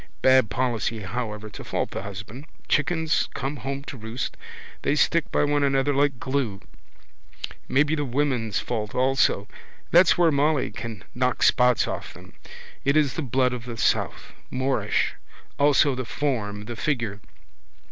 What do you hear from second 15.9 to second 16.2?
the